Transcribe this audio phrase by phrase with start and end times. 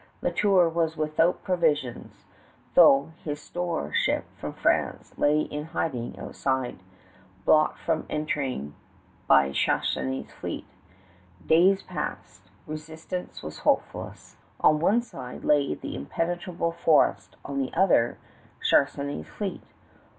[0.23, 2.25] La Tour was without provisions,
[2.73, 6.79] though his store ship from France lay in hiding outside,
[7.45, 8.73] blocked from entering
[9.27, 10.65] by Charnisay's fleet.
[11.45, 12.49] Days passed.
[12.65, 14.37] Resistance was hopeless.
[14.59, 18.17] On one side lay the impenetrable forest; on the other,
[18.59, 19.61] Charnisay's fleet.